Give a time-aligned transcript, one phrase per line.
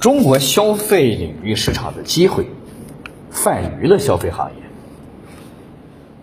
[0.00, 2.46] 中国消费领域市场的机会，
[3.30, 4.62] 泛娱乐消费行业。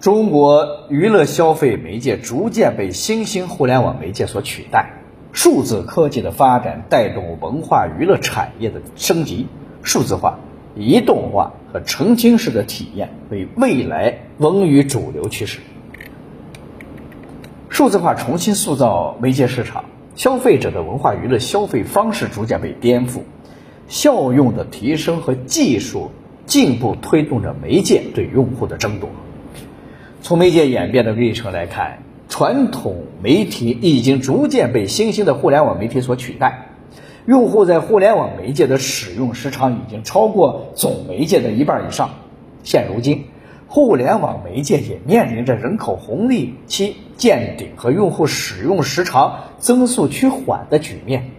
[0.00, 4.94] 中国娱乐消费媒介逐渐被新兴互联网媒介所取代，
[5.30, 9.46] 数字科技的发展带动文化娱乐产业的升级，
[9.84, 10.40] 数字化、
[10.74, 15.60] 移动化和沉浸式的体验为未来文娱主流趋势。
[17.68, 19.84] 数字化重新塑造媒介市场，
[20.16, 23.20] 消费者的文化娱乐消费方式逐渐被颠覆，
[23.90, 26.12] 效用的提升和技术
[26.46, 29.10] 进步推动着媒介对用户的争夺。
[30.22, 31.98] 从媒介演变的历程来看，
[32.28, 36.68] 传统媒体已经逐渐被新兴的互联网媒体所取代。
[37.26, 42.10] 用户在互联网媒介的使用时长已经超过总媒介的一半以上。
[42.62, 43.24] 现如今，
[43.66, 51.30] 互联网媒介也面临着人口红利期见顶和用户使用时长增速趋缓的局面。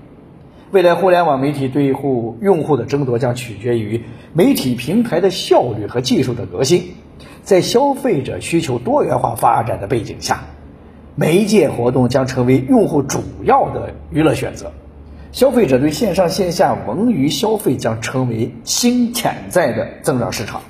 [0.72, 6.94] 未来，互联网媒体对户用户的争夺将取决于媒体平台的效率和技术的革新。
[7.44, 10.46] 在消费者需求多元化发展的背景下，
[11.16, 14.72] 媒介活动将成为用户主要的娱乐选择。
[15.34, 20.62] 消费者对线上线下文娱消费将成为新潜在的增长市场。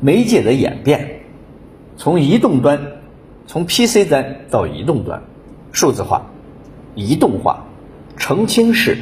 [0.00, 1.20] 媒介的演变，
[1.96, 2.78] 从移动端，
[3.46, 5.22] 从 PC 端到移动端，
[5.72, 6.26] 数字化、
[6.94, 7.67] 移动化、
[8.18, 8.98] 澄清式。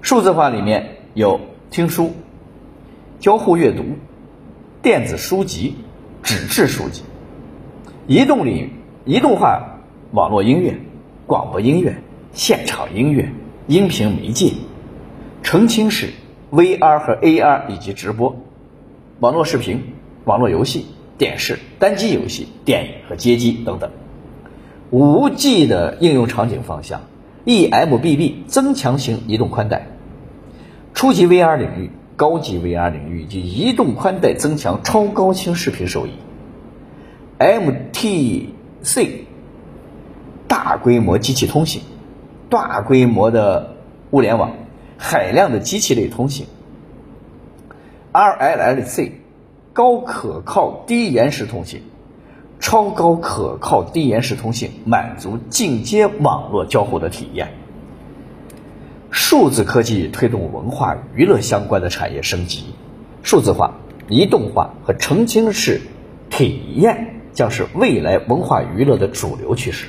[0.00, 2.12] 数字化里面有听书、
[3.18, 3.84] 交互阅读。
[4.82, 5.76] 电子书籍、
[6.24, 7.02] 纸质书籍，
[8.08, 8.70] 移动领域，
[9.04, 9.78] 移动化
[10.10, 10.76] 网络音乐、
[11.24, 11.94] 广播音乐、
[12.32, 13.30] 现场音乐、
[13.68, 14.54] 音频媒介，
[15.44, 16.10] 澄清式
[16.50, 18.34] VR 和 AR 以及直播，
[19.20, 19.80] 网络视频、
[20.24, 23.88] 网络游戏、电视、单机游戏、电影和街机等等。
[24.90, 27.02] 五 G 的应用场景方向
[27.44, 29.86] ，eMBB 增强型移动宽带，
[30.94, 31.90] 初级 VR 领域。
[32.14, 36.10] 高级 VR 领域以及移动宽带增强超高清视频收益
[37.38, 39.10] ，MTC
[40.46, 41.82] 大规模机器通信，
[42.48, 43.76] 大规模的
[44.12, 44.52] 物联网，
[44.98, 46.46] 海量的机器类通信
[48.12, 49.12] ，RLLC
[49.72, 51.82] 高可靠低延时通信，
[52.62, 57.54] 超高可靠低延时通信满足进阶网络交互的体验。
[59.10, 62.62] 数字科技推动文化娱乐相关的产业升级，
[63.24, 65.80] 数字化、移动化和沉浸式
[66.30, 69.88] 体验将是未来文化娱乐的主流趋势。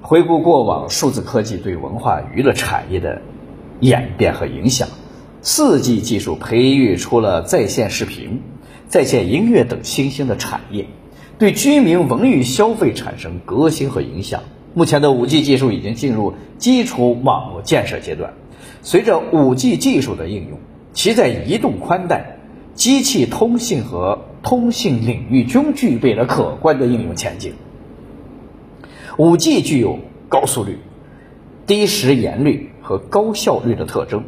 [0.00, 3.22] 回顾过往数字科技对文化娱乐产业的
[3.80, 4.88] 演变和影响，
[5.42, 8.40] 四 G 技术培育出了在线视频、
[8.86, 10.86] 在线音乐等新兴的产业，
[11.38, 14.42] 对居民文娱消费产生革新和影响。
[14.72, 18.32] 目前的 5G 技术已经进入基础网络建设阶段，
[18.82, 20.58] 随着 5G 技术的应用，
[20.92, 22.38] 其在移动宽带、
[22.74, 27.54] 机器通信和通信领域均具备了可观的应用前景。
[29.16, 29.98] 5G 具有
[30.28, 30.78] 高速率、
[31.66, 34.24] 低时延率和高效率的特征，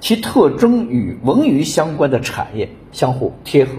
[0.00, 3.72] 其特征与文娱相关的产业相互贴合。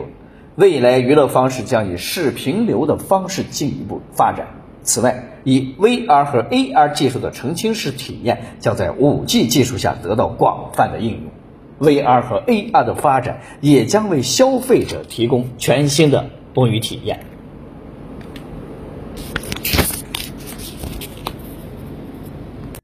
[0.56, 4.48] 未来娱乐方式将以视频流的方式进一步发展。
[4.84, 11.32] 此外，以 VR 和 AR 技术的澄清式体验将在 5G 技术下得到广泛的应用。
[11.80, 17.26] VR 和 AR 的发展也将为消费者提供全新的文娱体验。